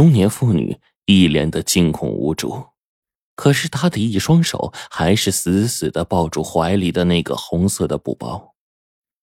[0.00, 2.68] 中年妇女一脸的惊恐无助，
[3.34, 8.54] 可是她的一双手还是死死的抱住怀里的那个红色的布包，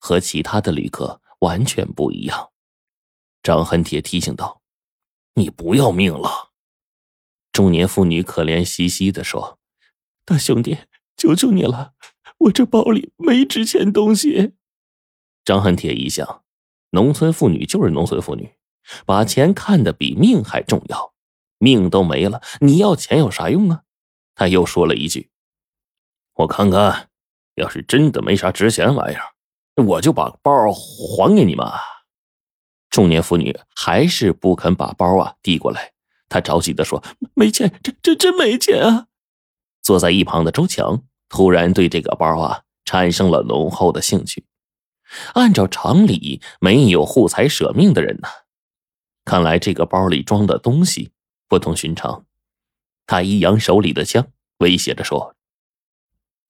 [0.00, 2.50] 和其他的旅客完全不一样。
[3.40, 4.62] 张恨铁提醒道
[5.38, 6.50] ：“你不要命了。”
[7.52, 9.60] 中年妇女可怜兮兮的说
[10.26, 10.78] ：“大兄弟，
[11.16, 11.94] 求求你了，
[12.38, 14.54] 我这包里没值钱东西。”
[15.46, 16.42] 张恨铁一想，
[16.90, 18.53] 农村妇女就是农村妇女。
[19.06, 21.12] 把钱看得比命还重要，
[21.58, 23.82] 命都没了，你要钱有啥用啊？
[24.34, 25.30] 他又说了一句
[26.34, 27.08] ：“我看看，
[27.54, 31.66] 要是真的没啥值钱玩意儿，我就把包还给你们。”
[32.90, 35.92] 中年妇女还是不肯把包啊递过来，
[36.28, 37.02] 她着急的说
[37.34, 39.06] ：“没钱，这这真没钱啊！”
[39.82, 44.46] 坐在一旁的周强突然对这个包啊产生了浓厚的兴趣。
[45.34, 48.28] 按照常理，没有护财舍命的人呢。
[49.24, 51.12] 看来这个包里装的东西
[51.48, 52.26] 不同寻常，
[53.06, 54.26] 他一扬手里的枪，
[54.58, 55.34] 威胁着说：“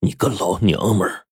[0.00, 1.26] 你个老娘们儿，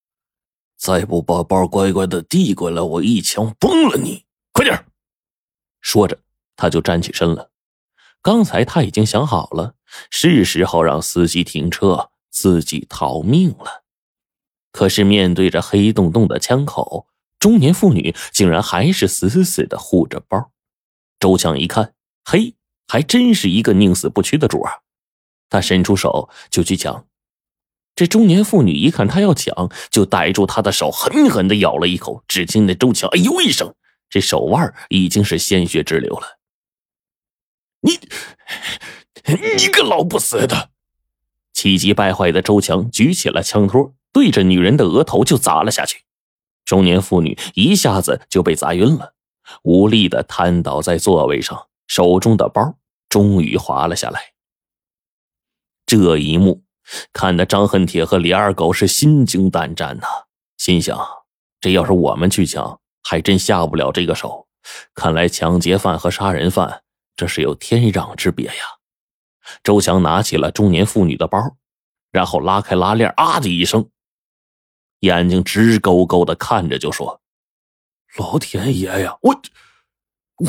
[0.76, 4.24] 再不把包乖乖的递过来，我一枪崩了你！
[4.52, 4.86] 快点
[5.80, 6.20] 说着，
[6.54, 7.50] 他就站起身了。
[8.20, 9.74] 刚才他已经想好了，
[10.10, 13.82] 是时候让司机停车，自己逃命了。
[14.70, 17.08] 可是面对着黑洞洞的枪口，
[17.40, 20.51] 中年妇女竟然还是死死的护着包。
[21.22, 22.56] 周强一看，嘿，
[22.88, 24.80] 还真是一个宁死不屈的主啊！
[25.48, 27.06] 他伸出手就去抢，
[27.94, 32.24] 这中年妇女一看他要抢，就逮住他的手，狠狠的咬了一口。
[32.26, 33.72] 只听那周强哎呦一声，
[34.10, 36.40] 这手腕已经是鲜血直流了。
[37.82, 38.00] 你，
[39.56, 40.70] 你个老不死的！
[41.52, 46.02] 气急败坏的周强举起了枪托，对着女人的额头就砸了下去。
[46.64, 49.14] 中年妇女一下子就被砸晕了。
[49.62, 52.76] 无力的瘫倒在座位上，手中的包
[53.08, 54.32] 终于滑了下来。
[55.86, 56.64] 这一幕
[57.12, 60.06] 看得张恨铁和李二狗是心惊胆战呐，
[60.56, 60.98] 心想：
[61.60, 64.48] 这要是我们去抢，还真下不了这个手。
[64.94, 66.82] 看来抢劫犯和杀人犯
[67.16, 68.52] 这是有天壤之别呀。
[69.64, 71.56] 周强拿起了中年妇女的包，
[72.12, 73.90] 然后拉开拉链，啊的一声，
[75.00, 77.21] 眼睛直勾勾的看着，就说。
[78.18, 79.42] 老天爷呀，我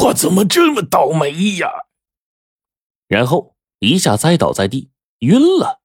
[0.01, 1.69] 我怎么这么倒霉呀？
[3.07, 5.81] 然后一下栽倒在地，晕了。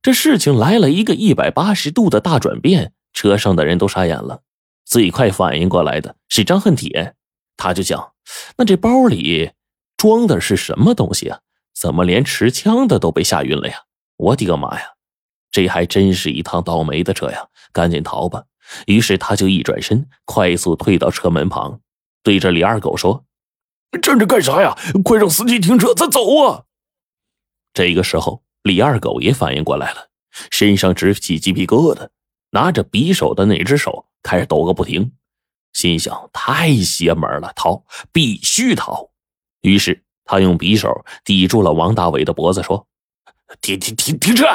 [0.00, 4.42] 这事情来了一个一百八十度的大转变，车上的人都傻眼了。
[4.84, 7.14] 最快反应过来的是张恨铁，
[7.56, 8.14] 他就讲
[8.58, 9.52] ：“那这包里
[9.96, 11.40] 装的是什么东西啊？
[11.72, 13.84] 怎么连持枪的都被吓晕了呀？
[14.16, 14.94] 我的个妈呀！
[15.50, 17.48] 这还真是一趟倒霉的车呀！
[17.72, 18.44] 赶紧逃吧！”
[18.86, 21.80] 于是他就一转身，快速退到车门旁，
[22.22, 23.24] 对着李二狗说
[24.02, 24.76] ：“站着干啥呀？
[25.04, 26.64] 快让司机停车，咱走啊！”
[27.74, 30.08] 这个时候，李二狗也反应过来了，
[30.50, 32.08] 身上直起鸡皮疙瘩，
[32.50, 35.12] 拿着匕首的那只手开始抖个不停，
[35.72, 39.10] 心想：“太邪门了，逃，必须逃！”
[39.62, 42.86] 于是他用匕首抵住了王大伟的脖子，说
[43.60, 44.46] ：“停停停停车！”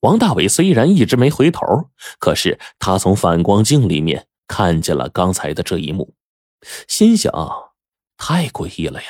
[0.00, 6.14] 王大伟虽然一直没回头，可是他从反光镜里面看见了刚才的这一幕，
[6.88, 7.32] 心想：
[8.16, 9.08] 太诡异了呀！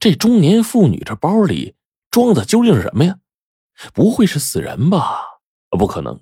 [0.00, 1.76] 这中年妇女这包里
[2.10, 3.18] 装的究竟是什么呀？
[3.94, 5.40] 不会是死人吧？
[5.70, 6.20] 不可能，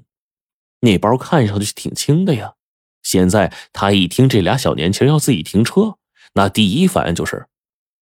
[0.81, 2.55] 那包看上去挺轻的呀。
[3.03, 5.97] 现在他一听这俩小年轻要自己停车，
[6.35, 7.49] 那第一反应就是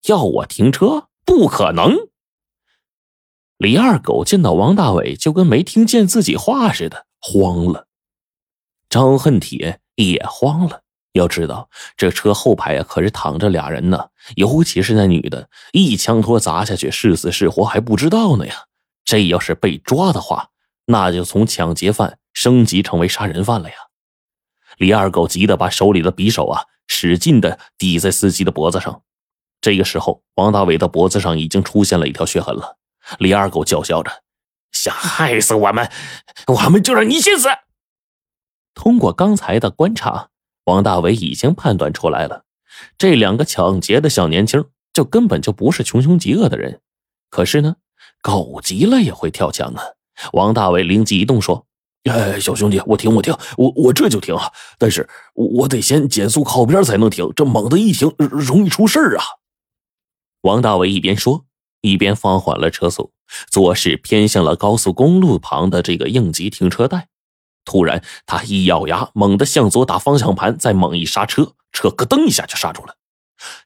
[0.09, 1.09] 要我停车？
[1.25, 1.95] 不可能！
[3.59, 7.89] 李二狗见到王大伟，就跟没听见自己话似的，慌了。
[8.89, 10.83] 张恨铁也慌了。
[11.13, 18.67] 要知道，这车后排啊，可是躺着俩人呢，尤其是那女的，一枪托砸下去，是死是活还不知道呢呀。
[19.05, 20.51] 这要是被抓的话，
[20.87, 23.75] 那就从抢劫犯升级成为杀人犯了呀。
[24.77, 29.03] 李二狗急得把手里的匕首啊，使劲的抵在司机的脖子上。
[29.61, 32.78] 这个时候，王大伟的脖子上已经出现了一条血痕了。
[33.19, 34.23] 李二狗叫嚣着
[34.73, 35.91] ：“想害死我们，
[36.47, 37.49] 我们就让你先死！”
[38.75, 40.29] 通过刚才的观察，
[40.65, 42.45] 王大伟已经判断出来了，
[42.97, 46.81] 这两个抢劫的小年轻就根本就不是穷凶极恶的人。
[47.29, 47.77] 可是呢，
[48.23, 49.83] 狗急了也会跳墙啊！
[50.33, 51.67] 王大伟灵机一动说
[52.09, 54.53] ：“哎，小兄弟，我停，我停，我我这就停啊！
[54.79, 59.25] 但是我得先减速靠边才能停，这猛的一停容易出事啊！”
[60.43, 61.48] 王大伟一边说。
[61.81, 63.13] 一边放缓了车速，
[63.51, 67.09] 左视偏向了高速公路旁的这个应急停车带。
[67.65, 72.95] 突然，他一咬牙，猛地向左打方向盘，再猛一刹车，车咯噔一下就刹住了。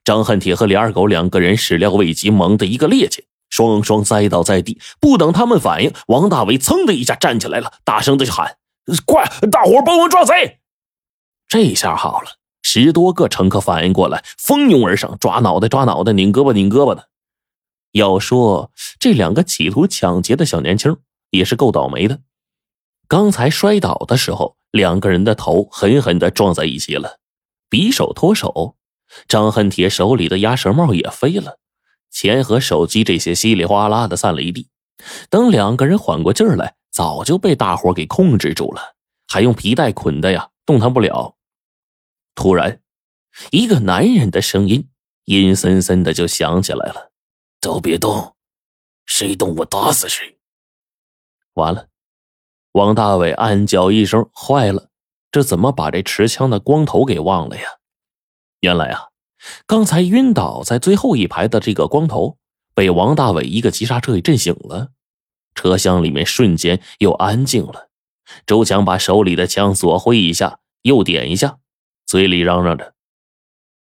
[0.05, 4.81] 张恨铁和李二狗两个人始料未及，猛的一个趔趄，双双栽倒在地。
[5.01, 8.57] 不等他们反应，王大伟噌的一下站起来了，大声的喊
[9.07, 10.59] ：“快，大伙帮我抓贼！”
[11.47, 12.33] 这下好了，
[12.63, 17.09] 十多个乘客反应过来，蜂拥而上，抓脑袋，抓脑袋，拧胳膊，拧胳膊的。
[17.93, 20.97] 要说这两个企图抢劫的小年轻
[21.31, 22.21] 也是够倒霉的。
[23.09, 27.19] 刚才摔倒的时候，两个人的头狠狠的撞在一起了，
[27.71, 28.77] 匕首脱手。
[29.29, 31.59] 张恨铁手里的鸭舌帽也飞了，
[32.11, 34.71] 钱和手机这些稀里哗啦的散了一地。
[35.29, 38.95] 等两个人缓过劲儿来，早就被大伙给控制住了，
[39.29, 41.37] 还用皮带捆的呀，动弹不了。
[42.35, 42.81] 突然，
[43.51, 44.89] 一个男人的声音
[45.27, 47.12] 阴森森的就响起来了
[47.63, 48.35] ：“都别动，
[49.07, 50.37] 谁动我打死谁。”
[51.55, 51.89] 完了，
[52.73, 54.91] 王大伟暗叫一声：“坏了，
[55.31, 57.63] 这怎么把这持枪的光头给忘了呀？”
[58.61, 59.09] 原来啊，
[59.67, 62.37] 刚才晕倒在最后一排的这个光头，
[62.75, 64.91] 被王大伟一个急刹车给震醒了。
[65.55, 67.91] 车厢里面瞬间又安静了。
[68.47, 71.59] 周强把手里的枪左挥一下，右点一下，
[72.07, 72.95] 嘴里嚷嚷着：“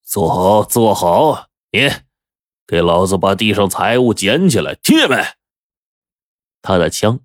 [0.06, 1.48] 坐好，坐好！
[1.72, 1.90] 你
[2.68, 5.24] 给老子把地上财物捡起来，听见没？”
[6.62, 7.20] 他的枪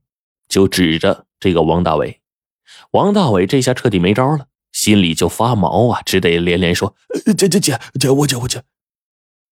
[0.48, 2.20] 就指着这个王大伟。
[2.92, 4.46] 王大伟这下彻底没招了。
[4.72, 6.94] 心里就发毛啊，只得连连说
[7.36, 8.62] ：“姐姐姐姐，我姐我姐，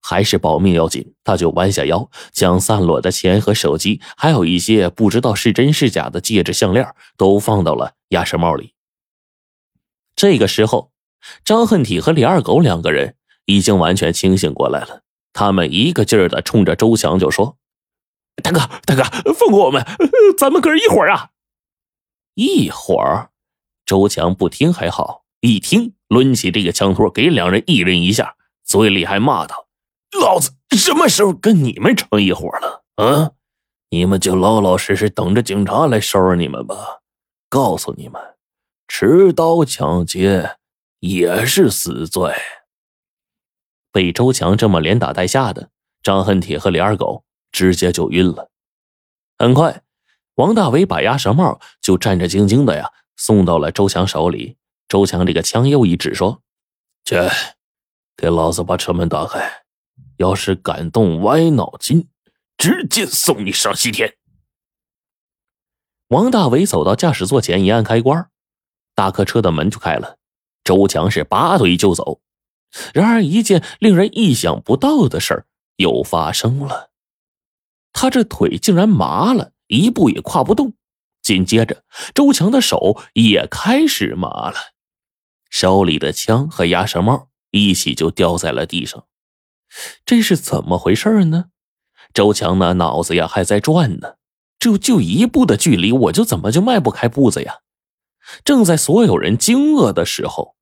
[0.00, 6.86] 还是保命要紧。”他就弯下腰，将散落的钱和手机，还有一些不知道是真是假的戒指、项链，
[7.16, 8.74] 都放到了鸭舌帽里。
[10.14, 10.92] 这个时候，
[11.44, 15.02] 张恨体和李二狗两个人已经完全清醒过来了，
[15.38, 17.56] 他们一个劲儿的冲着周强就说
[18.42, 19.04] ：“大哥，大哥，
[19.34, 19.86] 放过我们，
[20.36, 21.30] 咱们哥一伙儿啊！”
[22.34, 23.30] 一伙儿。
[23.86, 29.68] 周强不听还好，一听抡起这个枪托，给两人一人一下，嘴里还骂道
[30.20, 32.82] ：“老子什么时候跟你们成一伙了？
[32.96, 33.30] 啊！
[33.90, 36.98] 你们就老老实实等着警察来收拾你们吧！
[37.48, 38.20] 告诉你们，
[38.88, 40.56] 持刀抢劫
[40.98, 42.34] 也是死罪。”
[43.92, 45.70] 被周强这么连打带吓的，
[46.02, 48.50] 张恨铁和李二狗直接就晕了。
[49.38, 49.82] 很快，
[50.34, 52.92] 王大伟把鸭舌帽就战战兢兢的呀。
[53.16, 54.56] 送到了周强手里，
[54.86, 56.40] 周强这个枪又一指说
[57.04, 57.16] ：“去，
[58.16, 59.64] 给老子把车门打开！
[60.18, 62.08] 要是敢动歪脑筋，
[62.56, 64.14] 直接送你上西天。”
[66.10, 68.30] 王大伟走到驾驶座前，一按开关，
[68.94, 70.16] 大客车的门就开了。
[70.62, 72.20] 周强是拔腿就走，
[72.92, 76.90] 然而一件令人意想不到的事儿又发生了，
[77.92, 80.74] 他这腿竟然麻了，一步也跨不动。
[81.22, 81.84] 紧接着，
[82.14, 84.54] 周强的手也开始麻了，
[85.50, 89.06] 手里的枪和鸭舌帽一起就掉在了地上。
[90.06, 91.46] 这是怎么回事呢？
[92.14, 94.14] 周强那脑子呀还在转呢，
[94.58, 97.58] 就就一步的距离，我就怎么就迈不开步子呀？
[98.44, 100.56] 正在所有人惊愕的时候，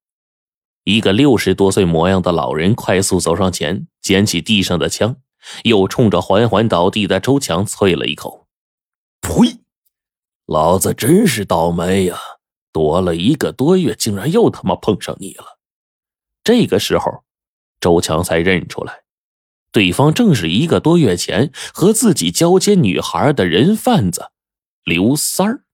[0.86, 5.16] 一个六十多岁模样的老人快速走上前，捡起地上的枪，
[5.64, 8.46] 又冲着缓缓倒地的周强啐了一口
[9.20, 9.58] ：“呸！”
[10.46, 12.16] 老子真是倒霉呀！
[12.70, 15.58] 躲了一个多月，竟然又他妈碰上你了。
[16.44, 17.24] 这个时候，
[17.80, 19.00] 周强才认出来，
[19.72, 24.30] 对方正是一个多月前和自己交接女孩的人贩子
[24.84, 25.65] 刘三儿。